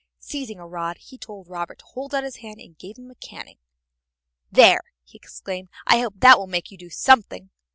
Seizing 0.17 0.57
a 0.57 0.65
rod 0.67 0.97
he 0.97 1.15
told 1.19 1.47
Robert 1.47 1.77
to 1.77 1.85
hold 1.85 2.15
out 2.15 2.23
his 2.23 2.37
hand, 2.37 2.59
and 2.59 2.75
gave 2.75 2.97
him 2.97 3.11
a 3.11 3.13
caning. 3.13 3.59
"There!" 4.51 4.81
he 5.03 5.15
exclaimed, 5.19 5.69
"I 5.85 5.99
hope 5.99 6.15
that 6.21 6.39
will 6.39 6.47
make 6.47 6.71
you 6.71 6.77
do 6.79 6.89
something." 6.89 7.51